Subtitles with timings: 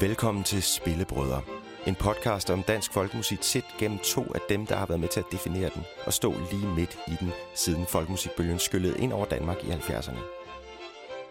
[0.00, 1.42] Velkommen til Spillebrødre.
[1.86, 5.20] En podcast om dansk folkemusik set gennem to af dem, der har været med til
[5.20, 9.64] at definere den og stå lige midt i den, siden folkemusikbølgen skyllede ind over Danmark
[9.64, 10.18] i 70'erne.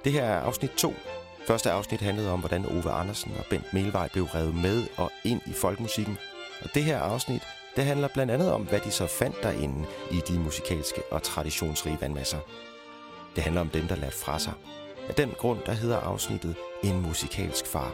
[0.03, 0.93] Det her er afsnit 2.
[1.47, 5.41] Første afsnit handlede om, hvordan Ove Andersen og Bent Melvej blev revet med og ind
[5.45, 6.17] i folkemusikken.
[6.61, 7.41] Og det her afsnit,
[7.75, 11.97] det handler blandt andet om, hvad de så fandt derinde i de musikalske og traditionsrige
[12.01, 12.39] vandmasser.
[13.35, 14.53] Det handler om dem, der lærte fra sig.
[15.09, 17.91] Af den grund, der hedder afsnittet En musikalsk far.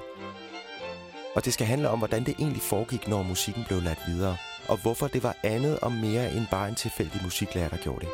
[1.35, 4.77] Og det skal handle om, hvordan det egentlig foregik, når musikken blev ladt videre, og
[4.81, 8.09] hvorfor det var andet og mere end bare en tilfældig musiklærer, der gjorde det.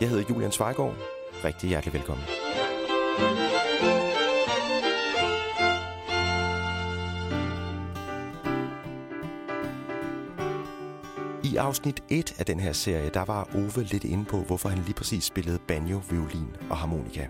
[0.00, 0.94] Jeg hedder Julian Svejgaard.
[1.44, 2.26] Rigtig hjertelig velkommen.
[11.44, 14.78] I afsnit 1 af den her serie, der var Ove lidt inde på, hvorfor han
[14.78, 17.26] lige præcis spillede banjo, violin og harmonika.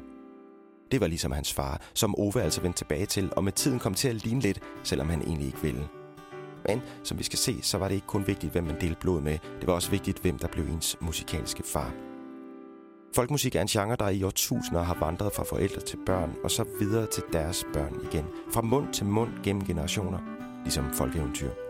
[0.92, 3.94] Det var ligesom hans far, som Ove altså vendte tilbage til, og med tiden kom
[3.94, 5.88] til at ligne lidt, selvom han egentlig ikke ville.
[6.68, 9.20] Men som vi skal se, så var det ikke kun vigtigt, hvem man delte blod
[9.20, 9.38] med.
[9.60, 11.92] Det var også vigtigt, hvem der blev ens musikalske far.
[13.14, 16.64] Folkmusik er en genre, der i årtusinder har vandret fra forældre til børn, og så
[16.80, 18.24] videre til deres børn igen.
[18.52, 20.18] Fra mund til mund gennem generationer,
[20.64, 21.65] ligesom folkeeventyr.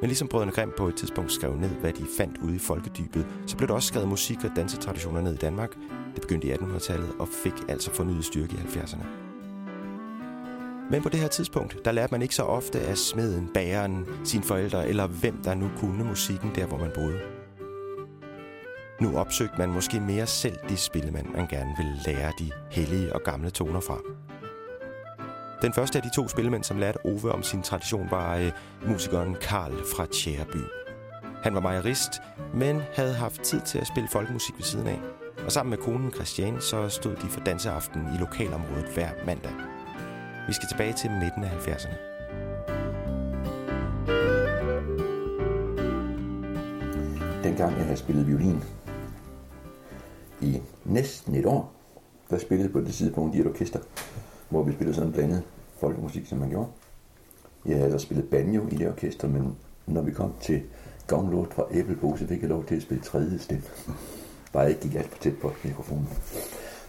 [0.00, 3.26] Men ligesom brødrene Grimm på et tidspunkt skrev ned, hvad de fandt ude i folkedybet,
[3.46, 5.74] så blev der også skrevet musik og dansetraditioner ned i Danmark.
[6.14, 9.06] Det begyndte i 1800-tallet og fik altså fornyet styrke i 70'erne.
[10.90, 14.42] Men på det her tidspunkt, der lærte man ikke så ofte af smeden, bageren, sine
[14.42, 17.20] forældre eller hvem der nu kunne musikken der, hvor man boede.
[19.00, 23.20] Nu opsøgte man måske mere selv de spil, man gerne ville lære de hellige og
[23.22, 23.98] gamle toner fra.
[25.62, 28.52] Den første af de to spillemænd, som lærte Ove om sin tradition, var øh,
[28.86, 30.64] musikeren Karl fra Tjæreby.
[31.42, 32.10] Han var majorist,
[32.54, 35.00] men havde haft tid til at spille folkemusik ved siden af.
[35.44, 39.52] Og sammen med konen Christiane, så stod de for danseaften i lokalområdet hver mandag.
[40.48, 41.96] Vi skal tilbage til midten af 70'erne.
[47.42, 48.64] Dengang jeg havde spillet violin
[50.40, 51.72] i næsten et år,
[52.30, 53.78] der spillede på det tidspunkt i et orkester,
[54.50, 55.42] hvor vi spillede sådan blandet
[55.78, 56.68] folkemusik, som man gjorde.
[57.66, 59.56] Jeg havde ellers spillet banjo i det orkester, men
[59.86, 60.62] når vi kom til
[61.06, 63.64] Gavnlort fra Æblebo, så fik jeg lov til at spille tredje stemme.
[64.52, 66.08] Bare jeg ikke gik alt for tæt på mikrofonen.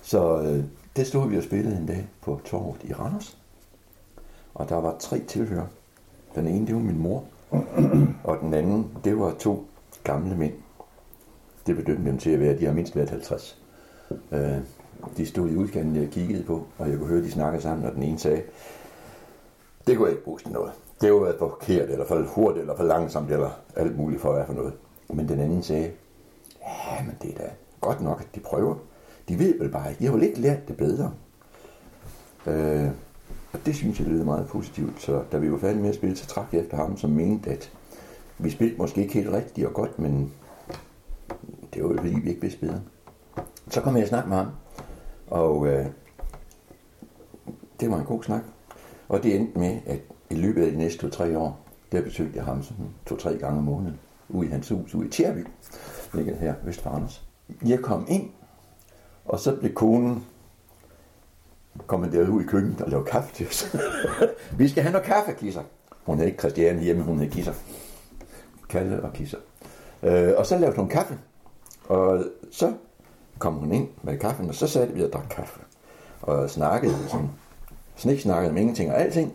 [0.02, 0.64] Så øh,
[0.96, 3.38] det stod vi og spillede en dag på torvet i Randers.
[4.54, 5.68] Og der var tre tilhører.
[6.36, 7.24] Den ene, det var min mor.
[8.24, 9.68] Og den anden, det var to
[10.04, 10.54] gamle mænd.
[11.68, 13.62] Det bedømte dem til at være, de har mindst været 50.
[14.32, 14.58] Øh,
[15.17, 17.94] de stod i udkanten, jeg kiggede på, og jeg kunne høre, de snakkede sammen, og
[17.95, 18.41] den ene sagde,
[19.88, 20.72] det kunne jeg ikke bruge til noget.
[21.01, 24.35] Det var for forkert, eller for hurtigt, eller for langsomt, eller alt muligt for at
[24.35, 24.73] være for noget.
[25.09, 25.91] Men den anden sagde,
[26.62, 27.50] ja, men det er da
[27.81, 28.75] godt nok, at de prøver.
[29.29, 30.00] De ved vel bare ikke.
[30.00, 31.12] De har vel ikke lært det bedre.
[32.47, 32.89] Øh,
[33.53, 35.01] og det synes jeg lyder meget positivt.
[35.01, 37.50] Så da vi var færdige med at spille, så trak jeg efter ham, som mente,
[37.50, 37.72] at
[38.38, 40.33] vi spillede måske ikke helt rigtigt og godt, men
[41.73, 42.81] det var jo fordi, vi ikke vidste bedre.
[43.69, 44.47] Så kom jeg og snakke med ham,
[45.31, 45.86] og øh,
[47.80, 48.42] det var en god snak.
[49.09, 50.00] Og det endte med, at
[50.30, 51.59] i løbet af de næste to-tre år,
[51.92, 54.00] der besøgte jeg ham sådan to-tre gange om måneden,
[54.30, 55.47] ude i hans hus, ude i Tjerby,
[56.14, 57.24] ligger her øst for Anders.
[57.66, 58.30] Jeg kom ind,
[59.25, 60.25] og så blev konen
[61.88, 63.75] kommanderet ud i køkkenet og lavede kaffe til os.
[64.58, 65.63] Vi skal have noget kaffe, Kisser.
[66.06, 67.53] Hun havde ikke Christiane hjemme, hun havde Kisser.
[68.69, 69.38] Kalle og Kisser.
[70.03, 71.19] Øh, og så lavede hun kaffe.
[71.86, 72.74] Og så
[73.41, 75.59] kom hun ind med kaffen, og så satte vi og drak kaffe.
[76.22, 77.29] Og snakkede sådan,
[77.96, 79.34] snik snakkede om ingenting og alting.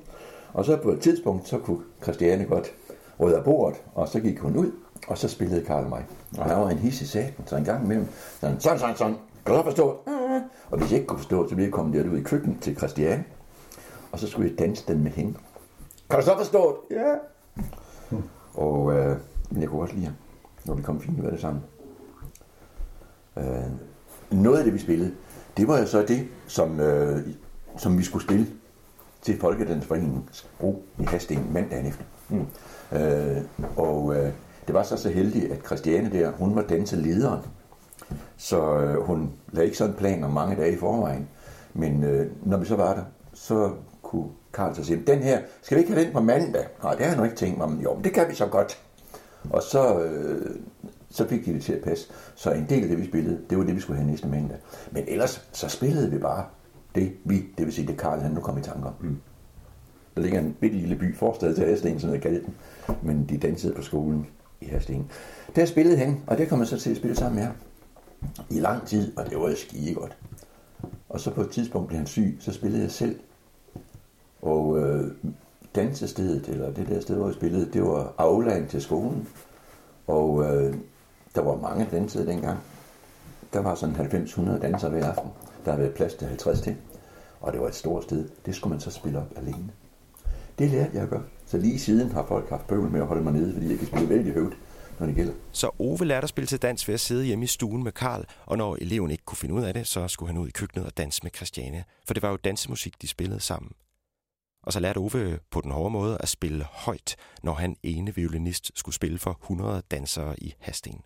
[0.53, 2.73] Og så på et tidspunkt, så kunne Christiane godt
[3.21, 4.73] rydde af bordet, og så gik hun ud,
[5.09, 6.05] og så spillede Karl mig.
[6.39, 8.07] Og han var en hissig saten, så en gang imellem,
[8.41, 9.17] sådan, sådan, sådan, sådan,
[9.47, 9.99] kan du forstå?
[10.09, 10.41] Øh.
[10.71, 13.25] Og hvis jeg ikke kunne forstå så ville jeg komme derud i køkkenet til Christiane,
[14.13, 15.35] og så skulle jeg danse den med hende.
[16.11, 16.97] Kan du så forstå det?
[16.97, 17.15] Ja.
[18.55, 19.17] Og øh,
[19.51, 20.15] men jeg kunne også lide ham,
[20.65, 21.63] når vi kom fint ud af det sammen.
[23.37, 23.45] Øh,
[24.31, 25.13] noget af det, vi spillede,
[25.57, 27.27] det var jo så det, som, øh,
[27.77, 28.47] som vi skulle spille
[29.23, 32.05] til Folkedansforeningens bro i Hasten mandagen efter.
[32.29, 32.47] Mm.
[32.99, 33.43] Øh,
[33.77, 34.33] og øh,
[34.67, 37.41] det var så så heldigt, at Christiane der, hun var danselederen.
[38.37, 41.29] Så øh, hun lagde ikke sådan en plan om mange dage i forvejen.
[41.75, 43.03] Men øh, når vi så var der,
[43.35, 43.73] så
[44.03, 46.67] kunne Karl så sige, den her, skal vi ikke have den på mandag?
[46.83, 48.47] Nej, det har jeg nu ikke tænkt mig, men jo, men det kan vi så
[48.47, 48.79] godt.
[49.51, 50.57] Og så, øh,
[51.11, 52.09] så fik de det til at passe.
[52.35, 54.59] Så en del af det, vi spillede, det var det, vi skulle have næste mandag.
[54.91, 56.45] Men ellers, så spillede vi bare
[56.95, 58.91] det, vi, det vil sige, det Karl, han nu kom i tanker.
[59.01, 59.17] Mm.
[60.15, 62.55] Der ligger en bitte lille by, forstad til Hasten, som jeg kaldte den.
[63.03, 64.27] Men de dansede på skolen
[64.61, 65.11] i Hasten.
[65.57, 67.55] Der spillede han, og det kom jeg så til at spille sammen med ham.
[68.51, 70.17] I lang tid, og det var skide godt.
[71.09, 73.21] Og så på et tidspunkt blev han syg, så spillede jeg selv
[74.43, 75.13] Og øh,
[75.75, 79.29] dansestedet, eller det der sted, hvor jeg spillede, det var aulaen til skolen.
[80.07, 80.75] Og øh,
[81.37, 82.59] der var mange dansede dengang.
[83.53, 85.31] Der var sådan 90-100 dansere hver aften.
[85.65, 86.77] Der havde været plads til 50 til.
[87.41, 88.29] Og det var et stort sted.
[88.47, 89.71] Det skulle man så spille op alene.
[90.59, 91.23] Det lærte jeg at gøre.
[91.47, 93.87] Så lige siden har folk haft bøvl med at holde mig nede, fordi jeg kan
[93.87, 94.53] spille vældig højt,
[94.99, 95.33] når det gælder.
[95.53, 98.25] Så Ove lærte at spille til dans ved at sidde hjemme i stuen med Karl,
[98.47, 100.87] og når eleven ikke kunne finde ud af det, så skulle han ud i køkkenet
[100.87, 103.73] og danse med Christiane, for det var jo dansemusik, de spillede sammen.
[104.63, 108.71] Og så lærte Ove på den hårde måde at spille højt, når han ene violinist
[108.75, 111.01] skulle spille for 100 dansere i Hasten.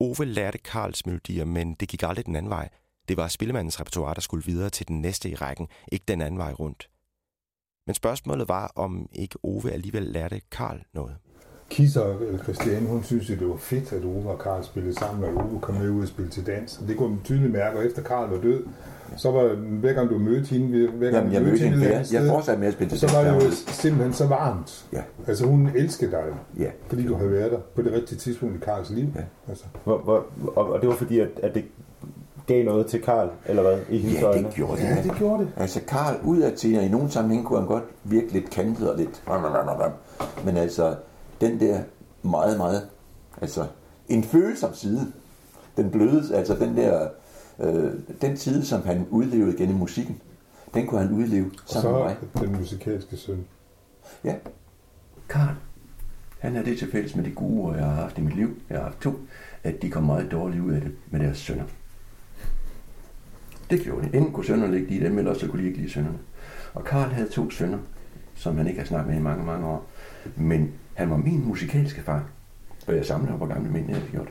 [0.00, 2.68] Ove lærte Karls melodier, men det gik aldrig den anden vej.
[3.08, 6.38] Det var spillemandens repertoire, der skulle videre til den næste i rækken, ikke den anden
[6.38, 6.90] vej rundt.
[7.86, 11.16] Men spørgsmålet var, om ikke Ove alligevel lærte Karl noget.
[11.72, 15.60] Kisser, Christiane, hun synes det var fedt, at Ove og Karl spillede sammen, og Ove
[15.60, 16.80] kom med ud og spille til dans.
[16.88, 18.62] Det kunne man tydeligt mærke, og efter Karl var død,
[19.16, 21.92] så var hver gang du mødte hende, hver gang Jamen, jeg du mødte hende, et
[21.92, 23.16] jeg, sted, jeg fortsatte med at spille til så dans.
[23.16, 24.86] var det jo simpelthen så varmt.
[24.92, 25.02] Ja.
[25.28, 26.22] Altså hun elskede dig,
[26.58, 26.70] Ja.
[26.86, 29.06] fordi du havde været der på det rigtige tidspunkt i Karls liv.
[29.16, 29.20] Ja.
[29.48, 29.64] Altså.
[29.84, 30.26] Hvor, hvor,
[30.56, 31.64] og, og det var fordi, at, at det
[32.46, 34.46] gav noget til Karl, eller hvad, i hendes Ja, øjne?
[34.46, 34.82] det gjorde det.
[34.82, 35.50] Ja, det gjorde det.
[35.56, 39.22] Altså Karl udadtil, og i nogle sammenhæng kunne han godt virke lidt kantet og lidt...
[40.44, 40.94] Men altså,
[41.42, 41.82] den der
[42.22, 42.88] meget, meget...
[43.40, 43.66] Altså,
[44.08, 45.12] en følsom side,
[45.76, 47.08] den bløde, altså den der...
[47.60, 47.90] Øh,
[48.20, 50.20] den side, som han udlevede gennem musikken,
[50.74, 52.16] den kunne han udleve Og sammen med mig.
[52.36, 53.44] så den musikalske søn.
[54.24, 54.34] Ja.
[55.28, 55.54] Karl,
[56.38, 58.56] han er det til fælles med de gode jeg har haft i mit liv.
[58.70, 59.12] Jeg har haft to,
[59.62, 61.64] at de kom meget dårligt ud af det med deres sønner.
[63.70, 64.16] Det gjorde de.
[64.16, 66.18] Enten kunne sønnerne ikke lide dem, eller så kunne de ikke lide sønnerne.
[66.74, 67.78] Og Karl havde to sønner,
[68.34, 69.86] som han ikke har snakket med i mange, mange år.
[70.36, 72.24] Men han var min musikalske far.
[72.86, 74.28] Og jeg samler på gamle mænd, jeg har gjort.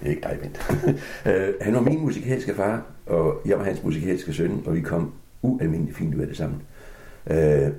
[0.00, 0.60] Det er ikke dig, vent.
[1.26, 5.12] Øh, han var min musikalske far, og jeg var hans musikalske søn, og vi kom
[5.42, 6.62] ualmindeligt fint ud af det sammen.
[7.26, 7.72] Øh,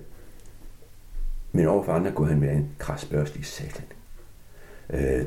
[1.51, 3.85] men overfor andre kunne han være en krasbørstig satan.
[4.89, 5.25] Øh,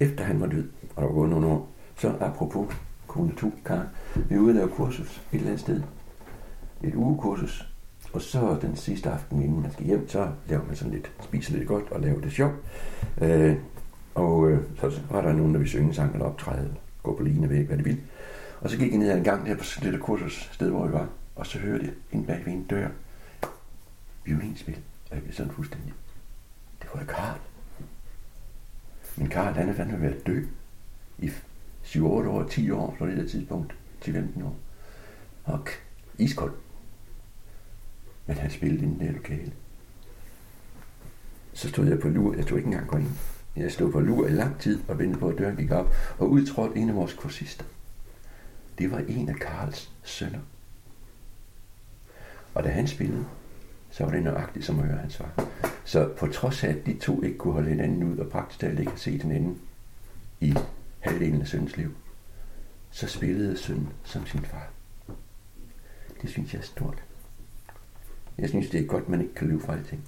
[0.00, 2.74] efter han var død, og der var gået nogle år, så apropos
[3.06, 5.82] kone to, Karen, vi er ude og lave kursus et eller andet sted.
[6.82, 7.71] Et ugekursus.
[8.12, 11.56] Og så den sidste aften, inden man skal hjem, så laver man sådan lidt, spiser
[11.56, 12.54] lidt godt og laver det sjovt.
[13.20, 13.56] Øh,
[14.14, 17.50] og øh, så var der nogen, der ville synge sang eller optræde, gå på lignende
[17.50, 18.00] væg, hvad de ville.
[18.60, 20.86] Og så gik jeg ned ad en gang der på sådan et kursus, sted hvor
[20.86, 22.88] vi var, og så hørte jeg ind bag ved en dør,
[24.24, 24.78] violinspil,
[25.10, 25.92] og jeg blev sådan fuldstændig.
[26.82, 27.38] Det var jo Karl.
[29.16, 30.44] Men Karl, han er fandme ved at dø
[31.18, 31.30] i
[31.84, 33.74] 7-8 år, 10 år på det der tidspunkt,
[34.04, 34.56] 10-15 år.
[35.44, 35.68] Og
[36.18, 36.52] iskold.
[38.26, 39.52] Men han spillede i den der lokale.
[41.52, 43.10] Så stod jeg på lur, jeg tog ikke engang gå ind.
[43.56, 46.30] Jeg stod på lur i lang tid og ventede på, at døren gik op, og
[46.30, 47.64] udtrådte en af vores kursister.
[48.78, 50.40] Det var en af Karls sønner.
[52.54, 53.24] Og da han spillede,
[53.90, 55.48] så var det nøjagtigt som at høre hans svar.
[55.84, 58.80] Så på trods af, at de to ikke kunne holde hinanden ud og praktisk talt
[58.80, 59.60] ikke se set hinanden
[60.40, 60.54] i
[61.00, 61.94] halvdelen af søns liv,
[62.90, 64.70] så spillede søn som sin far.
[66.22, 67.02] Det synes jeg er stort.
[68.38, 70.04] Jeg synes, det er godt, man ikke kan løbe fra alting.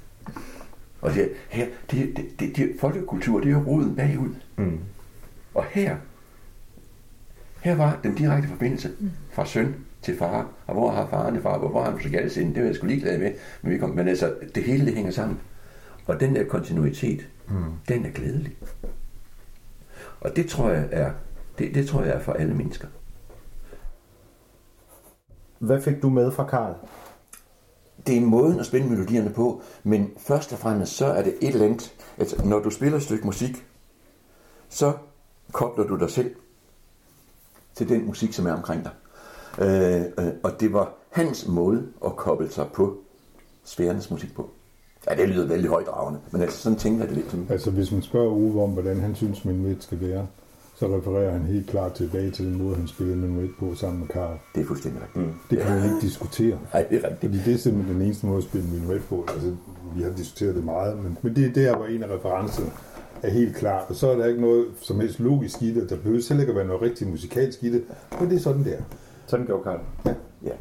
[1.00, 4.34] Og det, her, det, det, det, det, folkekultur, det er jo roden bagud.
[4.56, 4.78] Mm.
[5.54, 5.96] Og her,
[7.60, 8.90] her var den direkte forbindelse
[9.32, 10.48] fra søn til far.
[10.66, 11.58] Og hvor har faren far?
[11.58, 12.54] Hvor har han musikalsk sind?
[12.54, 13.32] Det var jeg sgu ligeglad med.
[13.62, 15.38] Men, vi kom, men altså, det hele det hænger sammen.
[16.06, 17.54] Og den der kontinuitet, mm.
[17.88, 18.56] den er glædelig.
[20.20, 21.12] Og det tror jeg er,
[21.58, 22.88] det, det tror jeg er for alle mennesker.
[25.58, 26.74] Hvad fik du med fra Karl?
[28.06, 31.48] Det er måden at spille melodierne på, men først og fremmest så er det et
[31.48, 33.66] eller andet, at når du spiller et stykke musik,
[34.68, 34.92] så
[35.52, 36.34] kobler du dig selv
[37.74, 38.92] til den musik, som er omkring dig.
[39.58, 42.98] Øh, øh, og det var hans måde at koble sig på
[43.64, 44.50] sfærernes musik på.
[45.10, 47.50] Ja, det lyder vældig højdragende, men altså sådan tænker jeg det lidt.
[47.50, 50.26] Altså hvis man spørger Uwe om, hvordan han synes, min midt skal være,
[50.74, 54.08] så refererer han helt klart tilbage til den måde, han spillede Menuet på sammen med
[54.08, 54.38] Karl.
[54.54, 55.26] Det er fuldstændig rigtigt.
[55.26, 55.32] Mm.
[55.50, 56.58] Det kan man ikke diskutere.
[56.72, 57.32] Nej, det er rigtigt.
[57.32, 59.24] Fordi det er simpelthen den eneste måde at spille Menuet på.
[59.28, 59.56] Altså,
[59.96, 62.70] vi har diskuteret det meget, men, men det er der, hvor en af referencerne
[63.22, 63.84] er helt klart.
[63.88, 65.90] Og så er der ikke noget som helst logisk i det.
[65.90, 67.84] Der behøver heller ikke at være noget rigtig musikalsk i det.
[68.20, 68.78] Men det er sådan der.
[69.26, 69.80] Sådan gjorde Karl.
[70.44, 70.52] Ja.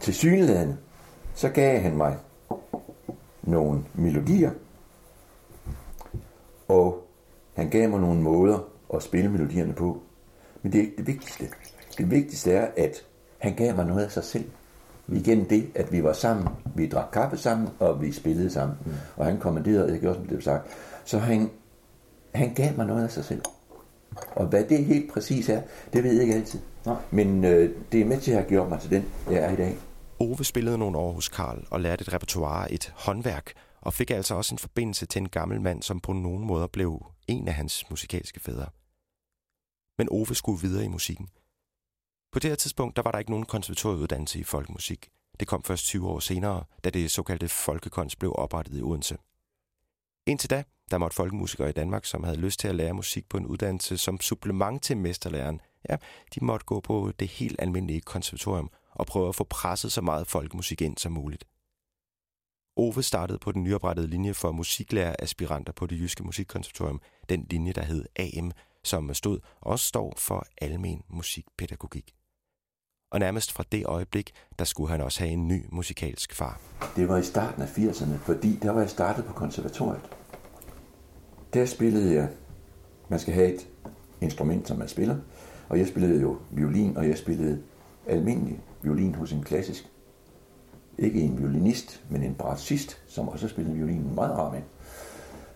[0.00, 0.76] Til synlædende,
[1.34, 2.16] så gav han mig
[3.42, 4.50] nogle melodier,
[6.68, 7.06] og
[7.54, 8.58] han gav mig nogle måder
[8.94, 10.02] at spille melodierne på.
[10.62, 11.48] Men det er ikke det vigtigste.
[11.98, 13.04] Det vigtigste er, at
[13.38, 14.44] han gav mig noget af sig selv.
[15.08, 18.78] Igen det, at vi var sammen, vi drak kaffe sammen, og vi spillede sammen.
[18.84, 18.92] Mm.
[19.16, 20.66] Og han kommanderede, jeg gjorde som det blev sagt.
[21.04, 21.50] Så han,
[22.34, 23.42] han gav mig noget af sig selv.
[24.36, 26.60] Og hvad det helt præcis er, det ved jeg ikke altid.
[26.86, 26.96] Nej.
[27.10, 29.56] Men øh, det er med til at have gjort mig til den, jeg er i
[29.56, 29.76] dag.
[30.18, 34.34] Ove spillede nogle år hos Karl og lærte et repertoire, et håndværk, og fik altså
[34.34, 37.84] også en forbindelse til en gammel mand, som på nogen måder blev en af hans
[37.90, 38.66] musikalske fædre.
[39.98, 41.28] Men Ove skulle videre i musikken.
[42.32, 45.08] På det her tidspunkt, der var der ikke nogen konservatorieuddannelse i folkemusik.
[45.40, 49.18] Det kom først 20 år senere, da det såkaldte Folkekons blev oprettet i Odense.
[50.26, 53.36] Indtil da, der måtte folkemusikere i Danmark, som havde lyst til at lære musik på
[53.36, 55.96] en uddannelse som supplement til mesterlæreren, ja,
[56.34, 60.26] de måtte gå på det helt almindelige konservatorium og prøve at få presset så meget
[60.26, 61.44] folkemusik ind som muligt.
[62.76, 67.82] Ove startede på den nyoprettede linje for musiklæreraspiranter på det jyske musikkonservatorium, den linje, der
[67.82, 68.52] hed AM,
[68.88, 72.14] som stod også står for almen musikpædagogik.
[73.12, 76.60] Og nærmest fra det øjeblik, der skulle han også have en ny musikalsk far.
[76.96, 80.00] Det var i starten af 80'erne, fordi der var jeg startet på konservatoriet.
[81.54, 82.28] Der spillede jeg,
[83.08, 83.68] man skal have et
[84.20, 85.16] instrument, som man spiller,
[85.68, 87.62] og jeg spillede jo violin, og jeg spillede
[88.06, 89.90] almindelig violin hos en klassisk.
[90.98, 94.62] Ikke en violinist, men en brassist, som også spillede violinen meget rar med.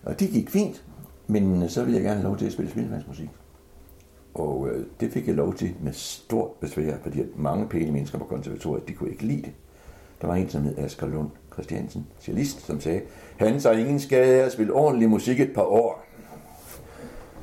[0.03, 0.83] Og det gik fint,
[1.27, 3.29] men øh, så ville jeg gerne have lov til at spille spildevandsmusik.
[4.33, 8.17] Og øh, det fik jeg lov til med stort besvær, fordi at mange pæne mennesker
[8.17, 9.51] på konservatoriet, de kunne ikke lide det.
[10.21, 13.01] Der var en, som hed Asger Lund Christiansen, cellist, som sagde,
[13.37, 16.05] han så ingen skade af at spille ordentlig musik et par år.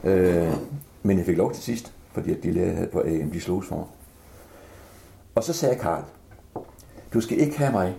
[0.05, 0.53] Øh,
[1.03, 3.67] men jeg fik lov til sidst, fordi at de lærere havde på AM, de slogs
[3.67, 3.89] for.
[5.35, 6.05] Og så sagde Karl,
[7.15, 7.95] du skal ikke have mig.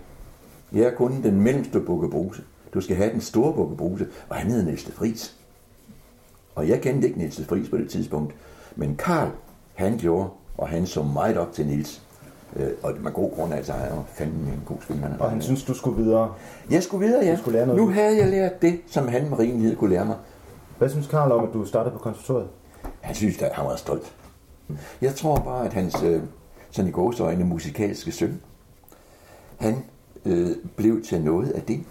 [0.74, 2.44] Jeg er kun den mellemste bukkebruse.
[2.74, 5.40] Du skal have den store bukkebruse, og han hed Næste de
[6.62, 8.36] og jeg kendte ikke Niels Friis på det tidspunkt.
[8.75, 9.30] Men Karl,
[9.74, 12.01] han gjorde, og han så meget op til Niels.
[12.56, 15.18] Øh, og med god grund, altså, han var fandme en god spiller.
[15.20, 16.34] Og han synes, du skulle videre.
[16.70, 17.32] Jeg skulle videre, ja.
[17.32, 17.82] Du skulle lære noget.
[17.82, 20.15] Nu havde jeg lært det, som han med rimelighed kunne lære mig.
[20.77, 22.48] Hvad synes Karl om, at du startede på konservatoriet?
[23.01, 24.15] Han synes, at han var stolt.
[25.01, 26.22] Jeg tror bare, at hans, øh,
[26.72, 28.41] sådan i gåsøjne, musikalske søn,
[29.58, 29.84] han
[30.25, 31.84] øh, blev til noget af det,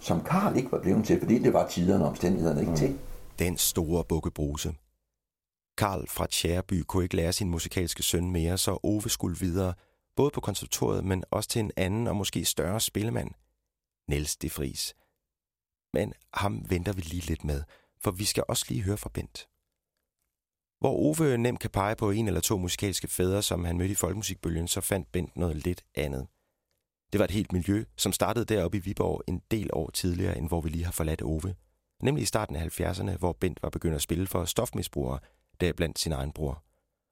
[0.00, 2.76] som Karl ikke var blevet til, fordi det var tiderne og omstændighederne ikke mm.
[2.76, 2.94] til.
[3.38, 4.74] Den store bukkebruse.
[5.78, 9.74] Karl fra Tjæreby kunne ikke lære sin musikalske søn mere, så Ove skulle videre,
[10.16, 13.30] både på konservatoriet, men også til en anden og måske større spillemand,
[14.08, 14.94] Niels de Fries.
[15.92, 17.62] Men ham venter vi lige lidt med,
[18.00, 19.48] for vi skal også lige høre fra Bent.
[20.80, 23.94] Hvor Ove nemt kan pege på en eller to musikalske fædre, som han mødte i
[23.94, 26.26] folkemusikbølgen, så fandt Bent noget lidt andet.
[27.12, 30.48] Det var et helt miljø, som startede deroppe i Viborg en del år tidligere, end
[30.48, 31.54] hvor vi lige har forladt Ove.
[32.02, 35.18] Nemlig i starten af 70'erne, hvor Bent var begyndt at spille for stofmisbrugere,
[35.60, 36.62] der blandt sin egen bror.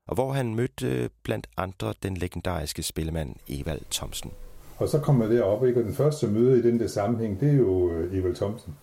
[0.09, 4.31] Og hvor han mødte øh, blandt andre den legendariske spillemand Evald Thomsen.
[4.77, 5.81] Og så kommer jeg derop, ikke?
[5.81, 8.77] og den første møde i den der sammenhæng, det er jo øh, Evald Thomsen.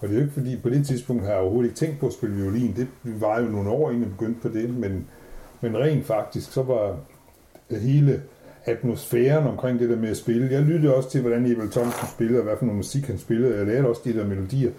[0.00, 2.06] Og det er jo ikke fordi, på det tidspunkt har jeg overhovedet ikke tænkt på
[2.06, 2.76] at spille violin.
[2.76, 5.08] Det var jo nogle år, inden jeg begyndte på det, men,
[5.60, 6.98] men rent faktisk, så var
[7.70, 8.22] hele
[8.64, 10.52] atmosfæren omkring det der med at spille.
[10.52, 13.56] Jeg lyttede også til, hvordan Evald Thompson spillede, og hvad for noget musik han spillede.
[13.56, 14.70] Jeg lærte også de der melodier.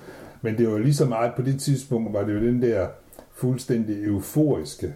[0.42, 2.88] Men det var lige så meget på det tidspunkt, var det jo den der
[3.34, 4.94] fuldstændig euforiske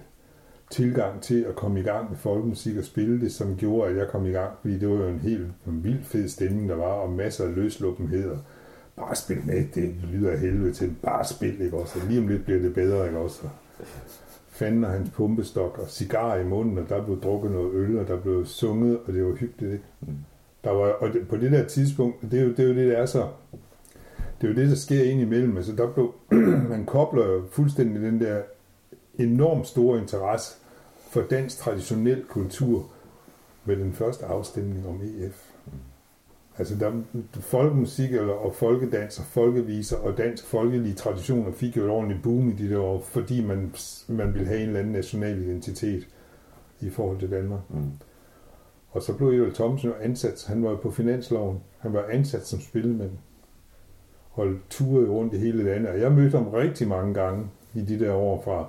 [0.71, 4.07] tilgang til at komme i gang med folkemusik og spille det, som gjorde, at jeg
[4.07, 6.93] kom i gang, fordi det var jo en helt en vild fed stemning, der var,
[6.93, 8.37] og masser af løsluppenheder.
[8.95, 11.99] Bare spil med, det lyder af helvede til, bare spil, ikke også?
[11.99, 13.41] Og lige om lidt bliver det bedre, ikke også?
[14.59, 18.07] Fanden og hans pumpestok og cigar i munden, og der blev drukket noget øl, og
[18.07, 19.85] der blev sunget, og det var hyggeligt, ikke?
[20.01, 20.15] Mm.
[20.63, 22.91] Der var, og det, på det der tidspunkt, det er jo det, er jo det
[22.91, 23.27] der er så
[24.41, 25.57] det er jo det, der sker ind imellem.
[25.57, 26.13] Altså, der blev,
[26.69, 28.41] man kobler jo fuldstændig den der
[29.17, 30.55] enormt store interesse
[31.09, 32.85] for dansk traditionel kultur
[33.65, 35.48] med den første afstemning om EF.
[36.59, 36.91] Altså der,
[37.33, 42.49] folkemusik eller, og folkedans og folkeviser og dansk folkelige traditioner fik jo et ordentligt boom
[42.49, 43.73] i de der år, fordi man,
[44.07, 46.07] man ville have en eller anden national identitet
[46.81, 47.59] i forhold til Danmark.
[47.69, 47.91] Mm.
[48.91, 52.59] Og så blev Edvald Thomsen jo ansat, han var på finansloven, han var ansat som
[52.59, 53.11] spillemand
[54.29, 55.89] holdt ture rundt i hele landet.
[55.89, 58.67] Og jeg mødte ham rigtig mange gange i de der år fra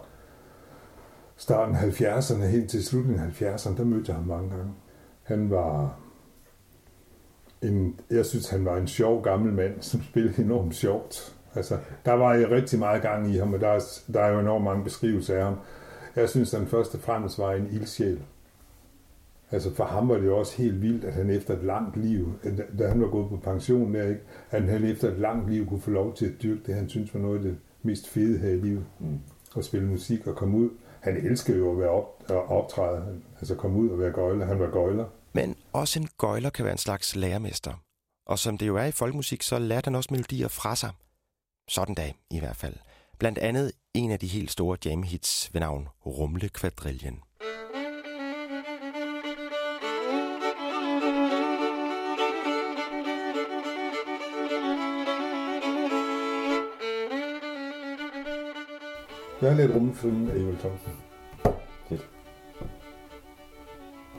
[1.37, 3.77] starten af 70'erne helt til slutningen af 70'erne.
[3.77, 4.73] Der mødte jeg ham mange gange.
[5.23, 6.01] Han var
[7.63, 11.35] en, jeg synes, han var en sjov gammel mand, som spillede enormt sjovt.
[11.55, 13.81] Altså, der var jeg rigtig meget gang i ham, og der er,
[14.13, 15.55] der er jo enormt mange beskrivelser af ham.
[16.17, 18.21] Jeg synes, at han først og fremmest var en ildsjæl.
[19.53, 22.33] Altså for ham var det jo også helt vildt, at han efter et langt liv,
[22.79, 25.81] da han var gået på pension der, ikke, at han efter et langt liv kunne
[25.81, 28.49] få lov til at dyrke det, han synes var noget af det mest fede her
[28.49, 28.85] i livet.
[28.99, 29.19] Mm.
[29.57, 30.69] At spille musik og komme ud.
[31.01, 33.03] Han elskede jo at være op, at optræde,
[33.41, 34.47] altså komme ud og være gøjler.
[34.47, 35.05] Han var gøjler.
[35.73, 37.75] Også en gøjler kan være en slags lærermester.
[38.27, 40.91] Og som det jo er i folkemusik, så lærte han også melodier fra sig.
[41.69, 42.77] Sådan dag i hvert fald.
[43.19, 47.21] Blandt andet en af de helt store jam-hits ved navn Rumle Kvadrillen.
[59.43, 61.10] Jeg har lidt rumfilm af Thomsen.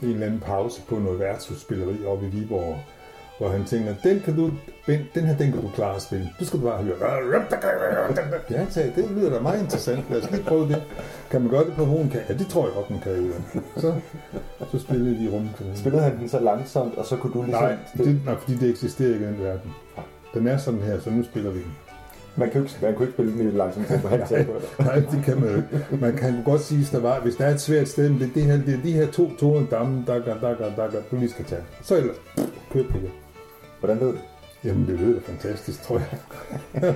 [0.03, 2.79] En eller anden pause på noget værtshusspilleri oppe i Viborg,
[3.39, 4.51] hvor han tænker, den kan du,
[4.87, 6.29] Ben, den her, den kan du klare at spille.
[6.39, 6.95] Du skal du bare høre.
[8.51, 10.05] Ja, sagde, det lyder da meget interessant.
[10.09, 10.83] Lad os lige prøve det.
[11.29, 12.19] Kan man gøre det på harmonika?
[12.29, 13.11] Ja, det tror jeg godt, man kan.
[13.11, 13.59] Ja.
[13.81, 13.93] Så,
[14.71, 15.75] så spillede de rumfilm.
[15.75, 17.63] Spillede han den så langsomt, og så kunne du ligesom...
[17.63, 19.73] Nej, det, nej, fordi det eksisterer ikke i den verden.
[20.33, 21.75] Den er sådan her, så nu spiller vi den.
[22.35, 24.07] Man kan ikke, man kunne ikke spille den i et langsomt tempo.
[24.07, 24.47] Det.
[24.79, 25.97] Nej, det kan man jo ikke.
[26.01, 28.27] Man kan godt sige, at der var, hvis der er et svært sted, men det
[28.27, 31.29] er, det her, det er de her to toner, damme, dakker, dakker, dakker, du lige
[31.29, 31.63] skal tage.
[31.81, 32.15] Så ellers,
[32.71, 33.11] på det.
[33.79, 34.17] Hvordan ved du?
[34.63, 36.17] Jamen, det lyder fantastisk, tror jeg.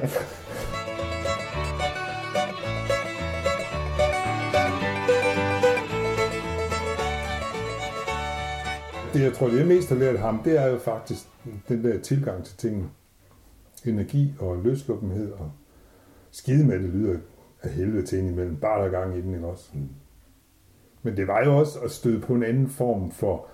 [9.14, 11.22] det, jeg tror, det jeg mest har lært ham, det er jo faktisk
[11.68, 12.86] den der tilgang til tingene.
[13.88, 15.52] Energi og løsluppenhed og
[16.32, 17.20] skide med det lyder
[17.62, 18.58] af helvede til indimellem.
[18.58, 19.70] Bare der er gang i den, ikke også?
[19.74, 19.90] Mm.
[21.04, 23.48] Men det var jo også at støde på en anden form for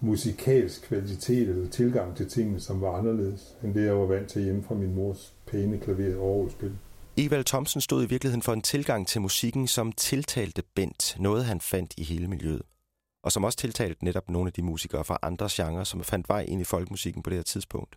[0.00, 4.42] musikalsk kvalitet eller tilgang til tingene, som var anderledes, end det, jeg var vant til
[4.42, 6.72] hjemme fra min mors pæne klaver og orgelspil.
[7.16, 11.60] Evald Thomsen stod i virkeligheden for en tilgang til musikken, som tiltalte Bent, noget han
[11.60, 12.62] fandt i hele miljøet.
[13.24, 16.44] Og som også tiltalte netop nogle af de musikere fra andre genrer, som fandt vej
[16.48, 17.96] ind i folkemusikken på det her tidspunkt.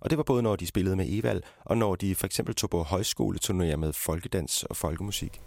[0.00, 2.70] Og det var både når de spillede med Evald, og når de for eksempel tog
[2.70, 5.40] på højskoleturnéer med folkedans og folkemusik.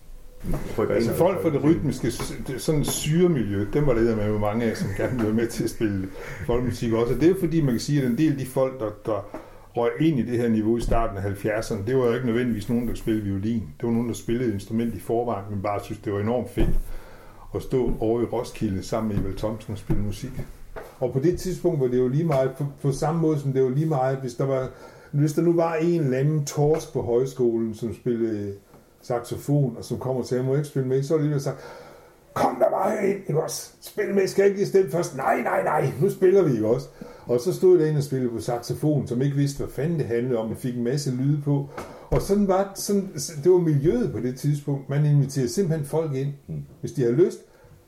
[0.89, 2.12] Altså folk for det rytmiske,
[2.58, 5.70] sådan syremiljø, dem var der med mange af, som gerne ville være med til at
[5.70, 6.10] spille
[6.46, 7.13] folkemusik også.
[7.13, 9.39] Og det er fordi, man kan sige, at en del af de folk, der, der
[9.77, 12.70] røg ind i det her niveau i starten af 70'erne, det var jo ikke nødvendigvis
[12.70, 13.60] nogen, der spillede violin.
[13.60, 16.50] Det var nogen, der spillede et instrument i forvejen, men bare synes, det var enormt
[16.50, 16.80] fedt
[17.56, 20.32] at stå over i Roskilde sammen med Evald Thomsen og spille musik.
[21.00, 23.63] Og på det tidspunkt var det jo lige meget, på, på samme måde som det
[23.63, 24.70] var lige meget, hvis der, var,
[25.12, 28.54] hvis der nu var en eller anden torsk på højskolen, som spillede øh,
[29.02, 31.40] saxofon, og som kommer til, at må jeg ikke spille med, så var det lige
[31.40, 31.58] sagt,
[32.34, 33.72] kom der bare ind, ikke også?
[33.82, 35.18] Spil med, skal jeg ikke lige stemme først?
[35.18, 36.88] Nej, nej, nej, nu spiller vi, ikke også?
[37.26, 40.06] Og så stod der en og spillede på saxofon, som ikke vidste, hvad fanden det
[40.06, 41.70] handlede om, og fik en masse lyde på.
[42.10, 43.10] Og sådan var sådan,
[43.44, 44.90] det var miljøet på det tidspunkt.
[44.90, 46.34] Man inviterede simpelthen folk ind.
[46.82, 47.40] Hvis de har lyst,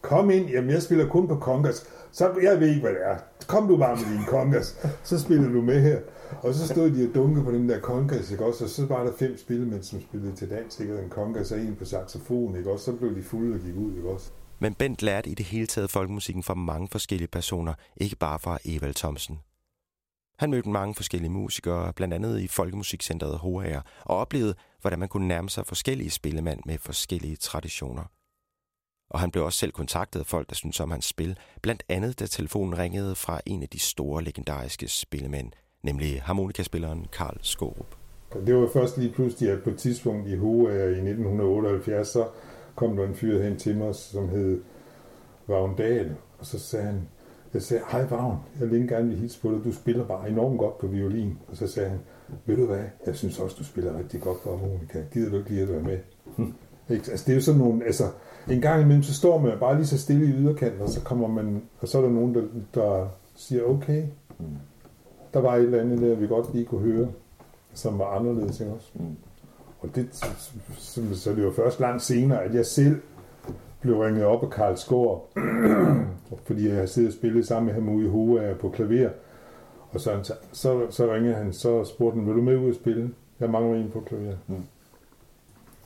[0.02, 0.50] kom ind.
[0.50, 1.88] Jamen, jeg spiller kun på Kongas.
[2.12, 3.18] Så jeg ved ikke, hvad det er.
[3.48, 6.00] Kom du bare med dine kongas, Så spiller du med her.
[6.42, 8.64] Og så stod de og dunke på den der kongas, ikke også?
[8.64, 10.98] Og så var der fem spillemænd, som spillede til dans, ikke?
[10.98, 12.86] Og en kongas og en på saxofon, ikke også?
[12.86, 14.32] Så blev de fulde og gik ud, ikke også?
[14.60, 18.58] Men Bent lærte i det hele taget folkemusikken fra mange forskellige personer, ikke bare fra
[18.66, 19.40] Evald Thomsen.
[20.40, 25.28] Han mødte mange forskellige musikere, blandt andet i Folkemusikcentret Hoager, og oplevede, hvordan man kunne
[25.28, 28.04] nærme sig forskellige spillemænd med forskellige traditioner.
[29.10, 32.20] Og han blev også selv kontaktet af folk, der syntes om hans spil, blandt andet
[32.20, 35.52] da telefonen ringede fra en af de store legendariske spillemænd,
[35.84, 37.96] nemlig harmonikaspilleren Karl Skorup.
[38.46, 42.28] Det var først lige pludselig, at på et tidspunkt i Hue i 1978, så
[42.76, 44.62] kom der en fyr hen til mig, som hed
[45.48, 47.08] Vagn Dahl, og så sagde han,
[47.54, 50.60] jeg sagde, hej Vagn, jeg vil gerne vil hilse på dig, du spiller bare enormt
[50.60, 51.38] godt på violin.
[51.48, 52.00] Og så sagde han,
[52.46, 55.50] ved du hvad, jeg synes også, du spiller rigtig godt på harmonika, gider du ikke
[55.50, 56.00] lige at være med?
[56.90, 57.12] Ikke?
[57.12, 58.04] Altså, det er jo sådan nogle, altså,
[58.50, 61.28] en gang imellem, så står man bare lige så stille i yderkanten, og så kommer
[61.28, 62.42] man, og så er der nogen, der,
[62.74, 64.04] der siger, okay,
[65.34, 67.08] der var et eller andet der, vi godt lige kunne høre,
[67.74, 68.92] som var anderledes, ikke også?
[69.82, 70.08] Og det,
[70.78, 73.02] så, så det var først langt senere, at jeg selv
[73.82, 75.32] blev ringet op af Karl Skår,
[76.48, 79.10] fordi jeg havde siddet og spillet sammen med ham ude i Hoa på klaver.
[79.92, 82.76] Og så, så, så, så ringede han, så spurgte han, vil du med ud og
[82.76, 83.12] spille?
[83.40, 84.36] Jeg mangler en på klaver.
[84.48, 84.64] Mm.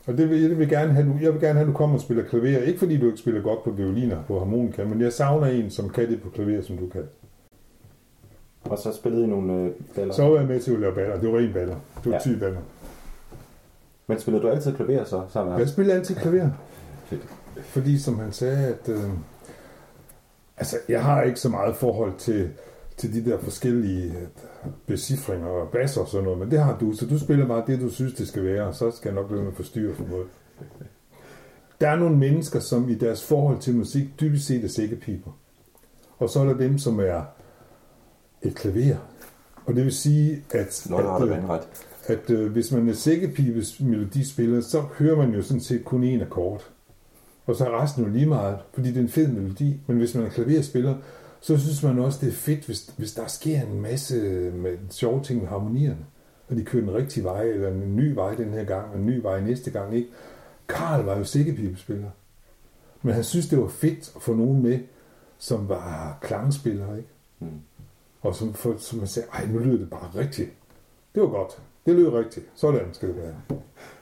[0.08, 1.96] Og det vil, jeg vil gerne have, du, jeg vil gerne have, at du kommer
[1.96, 2.58] og spiller klaver.
[2.63, 5.89] Ikke fordi du ikke spiller godt på violiner på harmonika, men jeg savner en, som
[5.89, 7.04] kan det på klaver, som du kan.
[8.63, 10.13] Og så spillede I nogle øh, baller.
[10.13, 11.20] Så var jeg med til at lave baller.
[11.20, 11.76] Det var ren baller.
[12.04, 12.30] Det var Ja.
[12.30, 12.34] ja.
[12.34, 12.60] 10 baller.
[14.08, 15.74] Men spillede du altid klaver så sammen med Jeg ham?
[15.74, 16.50] spiller altid klaver.
[17.74, 19.04] Fordi som han sagde, at øh,
[20.58, 22.50] altså, jeg har ikke så meget forhold til,
[22.97, 24.27] til de der forskellige øh,
[24.86, 27.82] becifringer og basser og sådan noget, men det har du, så du spiller bare det,
[27.82, 30.03] du synes, det skal være, og så skal jeg nok blive med at forstyrre for
[30.03, 30.27] noget.
[31.82, 35.32] Der er nogle mennesker, som i deres forhold til musik dybest set er sækkepiber.
[36.17, 37.21] Og så er der dem, som er
[38.41, 38.97] et klaver.
[39.65, 41.60] Og det vil sige, at, Nå, at, du øh,
[42.08, 46.21] at øh, hvis man er sækkepibes melodispiller, så hører man jo sådan set kun en
[46.21, 46.63] akkord.
[47.45, 49.79] Og så er resten jo lige meget, fordi det er en fed melodi.
[49.88, 50.95] Men hvis man er klaverspiller,
[51.43, 54.15] så synes man også, det er fedt, hvis, hvis der sker en masse
[54.51, 56.06] med sjove ting med harmonierne.
[56.49, 59.06] og de kører den rigtige vej, eller en ny vej den her gang, og en
[59.06, 60.10] ny vej næste gang, ikke?
[60.69, 62.10] Karl var jo sækkepibespiller.
[63.01, 64.79] Men han synes, det var fedt at få nogen med,
[65.38, 67.10] som var klangspillere, ikke?
[67.39, 67.62] Mm.
[68.21, 70.49] Og som, for, som man sagde, ej, nu lyder det bare rigtigt.
[71.15, 71.62] Det var godt.
[71.86, 72.45] Det lød rigtigt.
[72.56, 73.36] Sådan skal det være.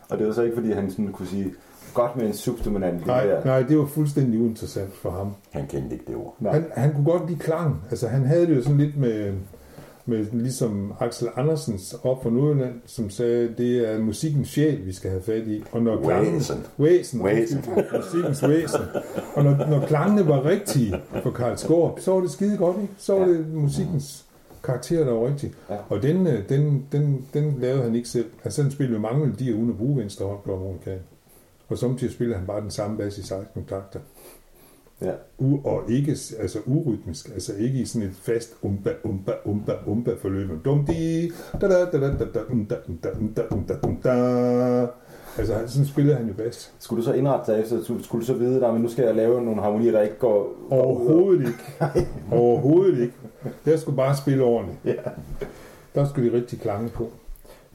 [0.09, 1.53] Og det var så ikke, fordi han sådan kunne sige,
[1.93, 3.05] godt med en subdominant.
[3.05, 3.45] Nej, der.
[3.45, 5.33] nej, det var fuldstændig uinteressant for ham.
[5.51, 6.35] Han kendte ikke det ord.
[6.39, 6.53] Nej.
[6.53, 7.83] Han, han kunne godt lide klang.
[7.89, 9.33] Altså, han havde det jo sådan lidt med,
[10.05, 15.11] med ligesom Axel Andersens op fra Nordjylland, som sagde, det er musikkens sjæl, vi skal
[15.11, 15.63] have fat i.
[15.71, 16.65] Og når klangen, Væsen.
[16.77, 17.23] Væsen.
[17.23, 17.65] Væsen.
[17.97, 18.81] Musikkens væsen.
[19.35, 22.93] Og når, når klangene var rigtige for Karl Skåb, så var det skide godt, ikke?
[22.97, 24.25] Så var det musikkens
[24.63, 25.53] karakter, der var rigtig.
[25.69, 25.75] Ja.
[25.89, 28.25] Og den, øh, den, den, den lavede han ikke selv.
[28.43, 30.99] Altså, han spillede mange melodier uden at bruge venstre hånd på harmonikaen.
[31.71, 33.99] Og samtidig spillede han bare den samme bas i 16 takter.
[35.01, 35.11] Ja.
[35.39, 40.11] U- og ikke altså urytmisk, altså ikke i sådan et fast umba, umba, umba, umba
[40.21, 40.49] forløb.
[40.65, 41.27] Dum di,
[41.61, 44.87] da da da da da da umda, umda, umda, umda, umda.
[45.37, 46.73] Altså han- sådan spillede han jo bas.
[46.79, 49.41] Skulle du så indrette dig efter, skulle du så vide, at nu skal jeg lave
[49.45, 50.53] nogle harmonier, der ikke går...
[50.69, 52.07] Overhovedet ikke.
[52.31, 53.13] Overhovedet ikke.
[53.65, 54.79] Jeg skulle bare spille ordentligt.
[54.85, 54.93] Ja.
[55.95, 57.09] Der skulle de rigtig klange på.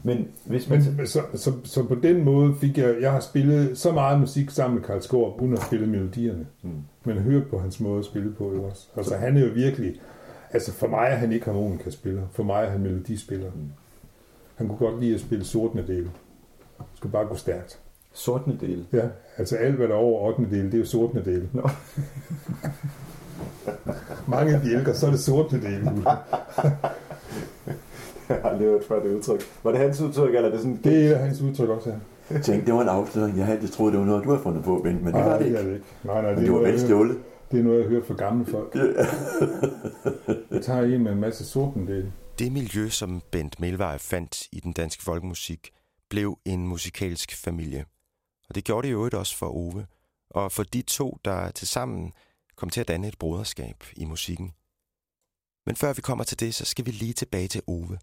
[0.02, 0.82] Men hvis man...
[0.96, 4.50] Men så, så, så på den måde fik jeg, jeg har spillet så meget musik
[4.50, 6.46] sammen med Karl Skårup, uden at spille melodierne.
[6.62, 6.70] Mm.
[7.04, 8.86] Men høre på hans måde at spille på jo også.
[8.96, 10.00] Altså han er jo virkelig,
[10.52, 13.50] altså for mig er han ikke harmonikaspiller, for mig er han melodispiller.
[13.54, 13.70] Mm.
[14.56, 16.04] Han kunne godt lide at spille sortende del.
[16.78, 17.78] Det skulle bare gå stærkt.
[18.12, 18.86] Sortende del.
[18.92, 20.50] Ja, altså alt hvad der er over 8.
[20.50, 21.48] del, det er jo sortende del.
[21.52, 21.68] Nå.
[24.36, 25.82] Mange bjælker, så er det sortende del.
[28.28, 29.40] Jeg har aldrig hørt før det udtryk.
[29.64, 30.80] Var det hans udtryk, eller er det sådan...
[30.84, 31.98] Det er hans udtryk også her.
[32.30, 33.36] Jeg tænkte, det var en afsløring.
[33.36, 35.28] Jeg havde altid troet, det var noget, du havde fundet på, Bent, men det var
[35.28, 35.68] Nej, det det ikke.
[35.70, 35.86] det ikke.
[36.04, 37.18] Nej, nej, Men det, det var vel stjålet.
[37.50, 38.74] det er noget, jeg har hørt fra gamle folk.
[40.50, 42.12] Jeg tager en med en masse sortende del.
[42.38, 45.70] Det miljø, som Bent Melvej fandt i den danske folkemusik,
[46.10, 47.84] blev en musikalsk familie.
[48.48, 49.86] Og det gjorde det jo også for Ove,
[50.30, 52.12] og for de to, der tilsammen
[52.56, 54.52] kom til at danne et broderskab i musikken.
[55.66, 57.98] Men før vi kommer til det, så skal vi lige tilbage til Ove.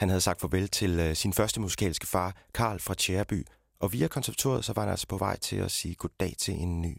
[0.00, 3.46] Han havde sagt farvel til øh, sin første musikalske far, Karl fra Tjæreby,
[3.80, 6.82] og via konservatoriet så var han altså på vej til at sige goddag til en
[6.82, 6.96] ny,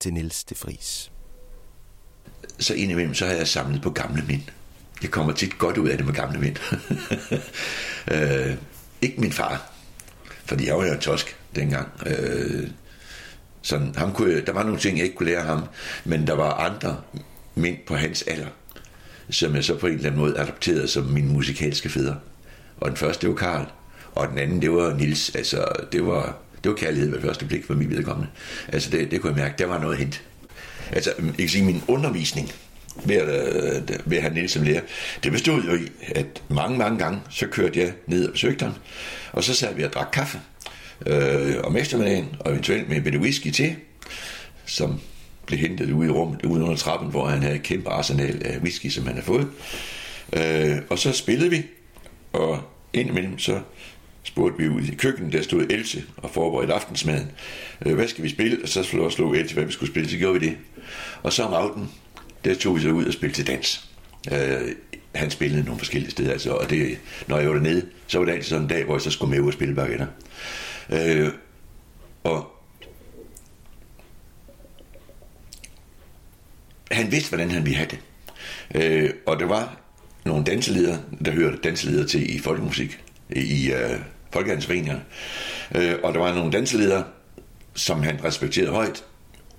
[0.00, 1.12] til Niels de Vries.
[2.58, 4.42] så indimellem så har jeg samlet på gamle mænd.
[5.02, 6.56] Jeg kommer tit godt ud af det med gamle mænd.
[8.14, 8.56] øh,
[9.02, 9.72] ikke min far,
[10.44, 11.88] fordi jeg var jo en tosk dengang.
[12.06, 12.70] Øh,
[13.62, 15.64] sådan, ham kunne jeg, der var nogle ting, jeg ikke kunne lære ham,
[16.04, 17.00] men der var andre
[17.54, 18.48] mænd på hans alder,
[19.30, 22.16] som jeg så på en eller anden måde adopterede som mine musikalske fædre.
[22.80, 23.66] Og den første, det var Karl,
[24.14, 25.34] og den anden, det var Nils.
[25.34, 28.30] Altså, det var, det var kærlighed ved første blik for min vedkommende.
[28.68, 30.22] Altså, det, det kunne jeg mærke, der var noget hent.
[30.92, 32.52] Altså, jeg kan sige, min undervisning
[33.04, 34.80] ved at, øh, ved at have Niels som lærer,
[35.22, 38.74] det bestod jo i, at mange, mange gange, så kørte jeg ned og besøgte ham,
[39.32, 40.40] og så sad vi og drak kaffe
[41.06, 43.76] øh, om eftermiddagen, og eventuelt med en bitte whisky til,
[44.66, 45.00] som
[45.46, 48.58] blev hentet ude i rummet, ude under trappen, hvor han havde et kæmpe arsenal af
[48.58, 49.48] whisky, som han havde fået.
[50.32, 51.62] Øh, og så spillede vi,
[52.36, 53.60] og indimellem så
[54.22, 57.30] spurgte vi ud i køkkenet, der stod Else og forberedte aftensmaden.
[57.86, 58.58] Øh, hvad skal vi spille?
[58.62, 60.56] Og så slog, Else, hvad vi skulle spille, så gjorde vi det.
[61.22, 61.90] Og så om aftenen,
[62.44, 63.90] der tog vi så ud og spille til dans.
[64.32, 64.72] Øh,
[65.14, 68.32] han spillede nogle forskellige steder, altså, og det, når jeg var dernede, så var det
[68.32, 70.06] altid sådan en dag, hvor jeg så skulle med ud og spille bagetter.
[70.90, 71.28] Øh,
[72.24, 72.52] og
[76.90, 77.98] han vidste, hvordan han ville have det.
[78.74, 79.85] Øh, og det var
[80.26, 83.98] nogle danseledere, der hørte danseledere til i folkemusik, i øh,
[84.32, 85.02] folkehandelsforeningerne.
[85.74, 87.04] Øh, og der var nogle danseledere,
[87.74, 89.04] som han respekterede højt,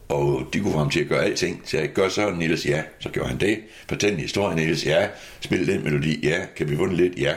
[0.10, 1.62] og de kunne få ham til at gøre alting.
[1.65, 2.84] Så jeg gør så, Niels, ja.
[2.99, 3.60] Så gjorde han det.
[3.89, 5.08] Fortæl en historie, Niels, ja.
[5.39, 6.45] Spil den melodi, ja.
[6.56, 7.34] Kan vi vunde lidt, ja.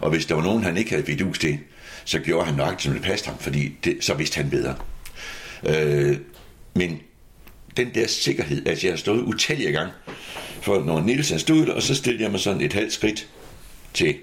[0.00, 1.58] Og hvis der var nogen, han ikke havde fidus til,
[2.04, 4.74] så gjorde han nok, som det passede ham, fordi det, så vidste han bedre.
[5.68, 6.16] Øh,
[6.74, 7.00] men
[7.76, 9.92] den der sikkerhed, at jeg har stået utallige gange,
[10.62, 13.28] for når Niels han stod der, og så stillede jeg mig sådan et halvt skridt
[13.94, 14.16] til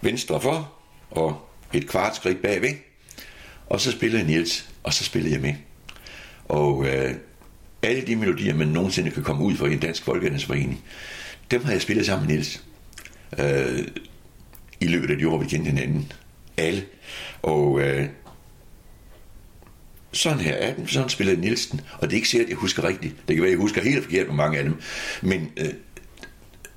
[0.00, 0.72] venstre for,
[1.10, 2.74] og et kvart skridt bagved,
[3.66, 5.54] og så spillede Niels, og så spillede jeg med.
[6.44, 7.14] Og øh,
[7.82, 10.84] alle de melodier, man nogensinde kan komme ud for i en dansk folkehandelsforening,
[11.50, 12.62] dem har jeg spillet sammen med Niels.
[13.38, 13.88] Øh,
[14.80, 16.12] I løbet af de år, vi kendte hinanden.
[16.56, 16.84] Alle.
[17.42, 18.08] Og øh,
[20.16, 21.80] sådan her er den, sådan spillede Nielsen.
[21.92, 23.14] Og det er ikke sikkert, at jeg husker rigtigt.
[23.28, 24.80] Det kan være, at jeg husker helt forkert på mange af dem.
[25.22, 25.72] Men øh,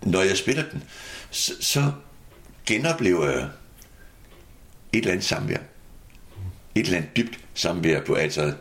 [0.04, 0.84] når jeg spiller den,
[1.32, 1.92] så, så
[2.66, 3.50] genoplever jeg
[4.94, 5.58] et eller andet samvær.
[6.76, 8.54] Et eller andet dybt samvær på, altså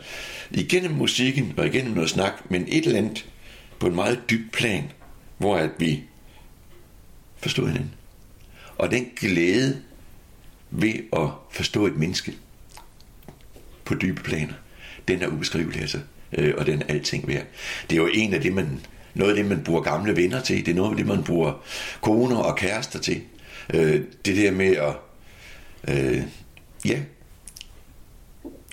[0.51, 3.25] igennem musikken og igennem noget snak, men et eller andet
[3.79, 4.91] på en meget dyb plan,
[5.37, 6.03] hvor at vi
[7.37, 7.93] forstod hinanden.
[8.77, 9.81] Og den glæde
[10.71, 12.33] ved at forstå et menneske
[13.85, 14.53] på dybe planer,
[15.09, 15.99] den er ubeskrivelig, altså.
[16.37, 17.45] Øh, og den er alting værd.
[17.89, 18.79] Det er jo en af det, man,
[19.13, 20.65] noget af det, man bruger gamle venner til.
[20.65, 21.63] Det er noget af det, man bruger
[22.01, 23.21] koner og kærester til.
[23.73, 24.95] Øh, det der med at,
[25.87, 26.21] øh,
[26.85, 26.99] ja,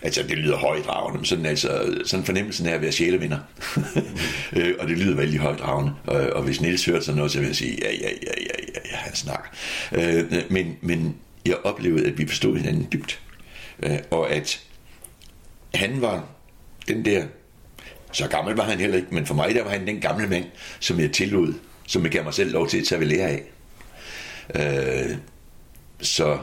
[0.02, 3.38] Altså, det lyder højdragende, men sådan, altså, sådan fornemmelsen af at være sjælevinder.
[4.52, 5.92] Øh, og det lyder vældig højdragende.
[6.06, 8.62] Og, og hvis Niels hørte sådan noget, så vil jeg sige, ja, ja, ja, ja,
[8.74, 9.48] ja, ja han snakker.
[9.92, 13.20] Øh, men, men jeg oplevede, at vi forstod hinanden dybt.
[13.82, 14.60] Øh, og at
[15.76, 16.24] han var
[16.88, 17.26] den der,
[18.12, 20.44] så gammel var han heller ikke, men for mig der var han den gamle mand,
[20.80, 21.54] som jeg tillod,
[21.86, 23.42] som jeg gav mig selv lov til at tage ved lære af.
[24.54, 25.16] Øh,
[26.00, 26.38] så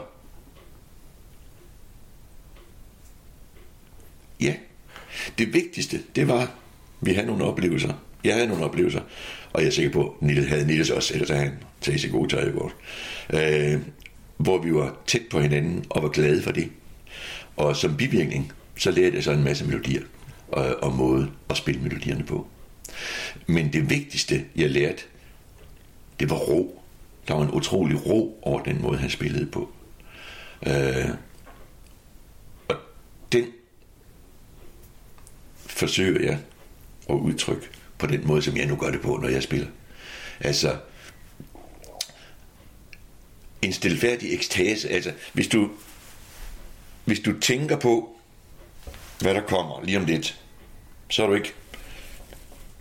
[4.40, 4.54] ja,
[5.38, 6.48] det vigtigste, det var, at
[7.00, 7.92] vi havde nogle oplevelser.
[8.24, 9.00] Jeg havde nogle oplevelser,
[9.52, 12.10] og jeg er sikker på, at Nils havde Nils også, ellers havde han taget sig
[12.10, 12.74] gode tøj godt.
[13.30, 13.80] Øh,
[14.36, 16.70] hvor vi var tæt på hinanden og var glade for det.
[17.56, 20.02] Og som bivirkning, så lærte jeg så en masse melodier
[20.48, 22.48] og, og måde at spille melodierne på.
[23.46, 25.02] Men det vigtigste, jeg lærte,
[26.20, 26.82] det var ro.
[27.28, 29.72] Der var en utrolig ro over den måde, han spillede på.
[30.66, 31.08] Øh,
[32.68, 32.76] og
[33.32, 33.44] den
[35.56, 36.38] forsøger jeg
[37.08, 37.66] at udtrykke
[37.98, 39.68] på den måde, som jeg nu gør det på, når jeg spiller.
[40.40, 40.76] Altså,
[43.62, 44.88] en stilfærdig ekstase.
[44.88, 45.70] Altså, hvis du,
[47.04, 48.13] hvis du tænker på,
[49.24, 50.40] hvad der kommer lige om lidt,
[51.08, 51.52] så er du ikke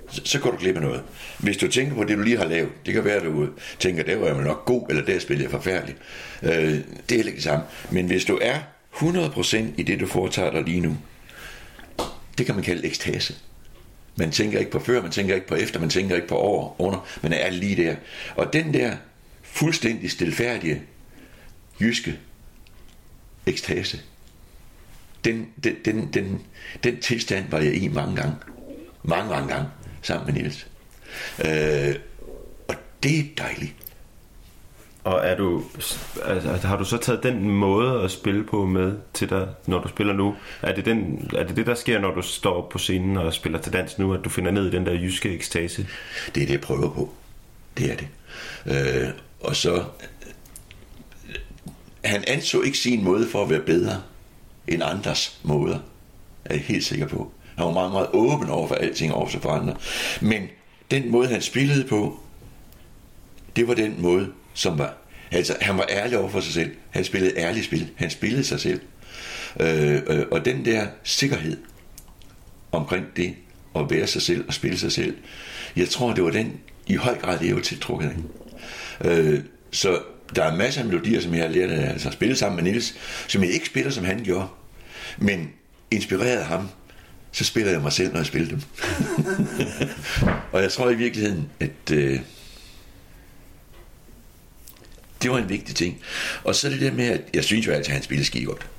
[0.09, 1.03] så, går du glip af noget.
[1.39, 3.47] Hvis du tænker på det, du lige har lavet, det kan være, at du
[3.79, 5.97] tænker, der var jeg nok god, eller der spillede jeg forfærdeligt.
[6.41, 7.65] Øh, det er heller ikke det samme.
[7.91, 8.59] Men hvis du er
[8.93, 10.97] 100% i det, du foretager dig lige nu,
[12.37, 13.35] det kan man kalde ekstase.
[14.15, 16.81] Man tænker ikke på før, man tænker ikke på efter, man tænker ikke på over,
[16.81, 17.95] under, men er lige der.
[18.35, 18.95] Og den der
[19.41, 20.81] fuldstændig stilfærdige
[21.81, 22.19] jyske
[23.45, 24.01] ekstase,
[25.25, 26.41] den, den, den, den,
[26.83, 28.35] den tilstand var jeg i mange gange.
[29.03, 29.69] Mange, mange gange
[30.01, 30.67] sammen med Niels.
[31.39, 31.95] Øh,
[32.67, 33.73] og det er dejligt.
[35.03, 35.63] Og er du,
[36.25, 39.87] altså, har du så taget den måde at spille på med til dig, når du
[39.87, 40.35] spiller nu?
[40.61, 43.59] Er det, den, er det det, der sker, når du står på scenen og spiller
[43.59, 45.87] til dans nu, at du finder ned i den der jyske ekstase?
[46.35, 47.13] Det er det, jeg prøver på.
[47.77, 48.07] Det er det.
[48.65, 49.09] Øh,
[49.39, 49.83] og så...
[52.03, 54.01] Han anså ikke sin måde for at være bedre
[54.67, 55.79] end andres måder.
[56.45, 57.31] Er jeg helt sikker på.
[57.57, 59.75] Han var meget, meget åben over for alting over for andre.
[60.21, 60.41] Men
[60.91, 62.19] den måde, han spillede på,
[63.55, 64.97] det var den måde, som var...
[65.31, 66.71] Altså, han var ærlig over for sig selv.
[66.89, 67.89] Han spillede ærligt spil.
[67.95, 68.81] Han spillede sig selv.
[69.59, 71.57] Øh, øh, og den der sikkerhed
[72.71, 73.35] omkring det,
[73.75, 75.17] at være sig selv og spille sig selv,
[75.75, 78.13] jeg tror, det var den i høj grad, det er jo tiltrukket
[79.01, 79.09] af.
[79.11, 79.39] Øh,
[79.71, 79.99] så
[80.35, 82.71] der er masser af melodier, som jeg har lært altså, at altså, spille sammen med
[82.71, 82.95] Nils,
[83.27, 84.47] som jeg ikke spiller, som han gjorde.
[85.17, 85.49] Men
[85.91, 86.69] inspireret af ham,
[87.31, 88.61] så spiller jeg mig selv, når jeg spiller dem.
[90.53, 92.19] og jeg tror i virkeligheden, at øh,
[95.21, 96.01] det var en vigtig ting.
[96.43, 98.69] Og så det der med, at jeg synes jo altid, at han spillede skide godt.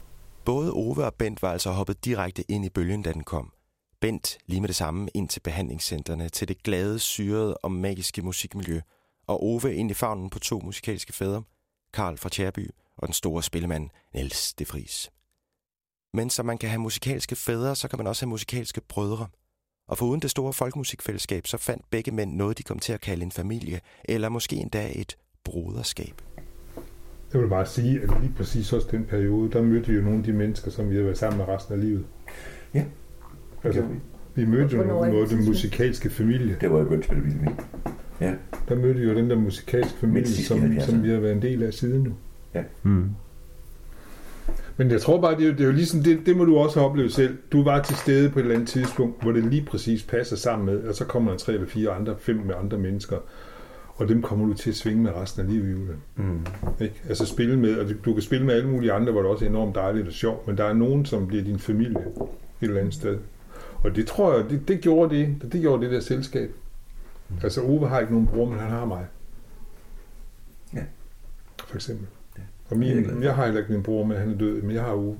[0.44, 3.52] Både Ove og Bent var altså hoppet direkte ind i bølgen, da den kom.
[4.00, 8.80] Bent lige med det samme ind til behandlingscentrene, til det glade, syrede og magiske musikmiljø,
[9.26, 11.42] og Ove ind i favnen på to musikalske fædre,
[11.92, 15.10] Karl fra Tjærby og den store spillemand Niels de Vries.
[16.14, 19.26] Men som man kan have musikalske fædre, så kan man også have musikalske brødre.
[19.88, 23.22] Og foruden det store folkemusikfællesskab, så fandt begge mænd noget, de kom til at kalde
[23.22, 26.22] en familie, eller måske endda et broderskab.
[27.32, 30.18] Jeg vil bare sige, at lige præcis også den periode, der mødte vi jo nogle
[30.18, 32.06] af de mennesker, som vi har været sammen med resten af livet.
[32.74, 32.84] Ja.
[33.64, 33.94] Altså, vi.
[34.34, 36.56] vi mødte jo det af den musikalske familie.
[36.60, 37.52] Det var jeg begyndt at spille med.
[38.20, 38.34] Ja.
[38.68, 40.80] Der mødte vi jo den der musikalske familie, sidst som, 70'erne.
[40.86, 42.12] som vi har været en del af siden nu.
[42.82, 43.10] Mm.
[44.76, 46.56] Men jeg tror bare, det er, jo- det er jo ligesom, det, det må du
[46.56, 47.36] også have oplevet selv.
[47.52, 50.66] Du var til stede på et eller andet tidspunkt, hvor det lige præcis passer sammen
[50.66, 53.16] med, og så kommer der tre eller fire andre, fem med andre mennesker,
[53.96, 55.88] og dem kommer du til at svinge med resten af livet.
[56.16, 56.46] Mm.
[56.80, 56.94] Ikke?
[57.08, 59.48] Altså spille med, og du kan spille med alle mulige andre, hvor det også er
[59.48, 62.26] enormt dejligt og sjovt, men der er nogen, som bliver din familie et
[62.60, 63.18] eller andet sted.
[63.76, 66.50] Og det tror jeg, det, det gjorde det, det gjorde det der selskab.
[67.42, 69.06] Altså Ove har ikke nogen bror, men han har mig.
[70.74, 70.82] Ja.
[71.68, 72.06] For eksempel.
[72.36, 72.42] Ja.
[72.64, 73.20] Og jeg min, for.
[73.20, 75.18] jeg har heller ikke min bror, men han er død, men jeg har Ove.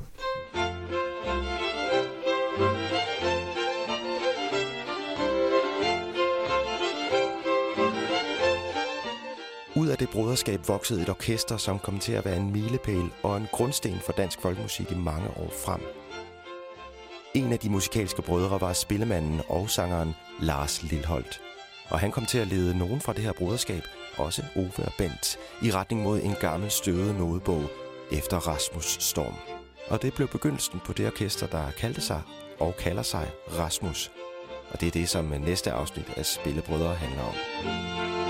[9.77, 13.37] Ud af det broderskab voksede et orkester, som kom til at være en milepæl og
[13.37, 15.81] en grundsten for dansk folkemusik i mange år frem.
[17.35, 21.40] En af de musikalske brødre var spillemanden og sangeren Lars Lilholdt.
[21.88, 23.83] Og han kom til at lede nogen fra det her broderskab,
[24.16, 27.70] også Ove og Bent, i retning mod en gammel støvet nodebog,
[28.12, 29.35] efter Rasmus Storm.
[29.88, 32.23] Og det blev begyndelsen på det orkester, der kaldte sig
[32.61, 34.11] og kalder sig Rasmus.
[34.70, 38.24] Og det er det, som næste afsnit af Spillebrødre handler om.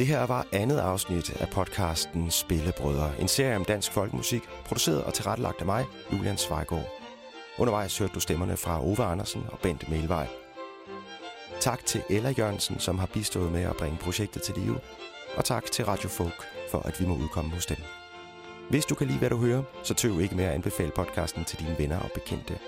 [0.00, 5.14] Det her var andet afsnit af podcasten Spillebrødre, en serie om dansk folkemusik, produceret og
[5.14, 6.88] tilrettelagt af mig, Julian Svejgaard.
[7.58, 10.26] Undervejs hørte du stemmerne fra Ove Andersen og Bent Melvej.
[11.60, 14.80] Tak til Ella Jørgensen, som har bistået med at bringe projektet til live.
[15.36, 17.78] Og tak til Radio Folk for, at vi må udkomme hos dem.
[18.70, 21.58] Hvis du kan lide, hvad du hører, så tøv ikke med at anbefale podcasten til
[21.58, 22.58] dine venner og bekendte.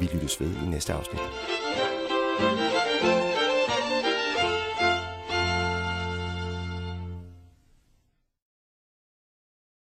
[0.00, 1.20] Vi lyttes ved i næste afsnit.
[3.00, 3.47] thank you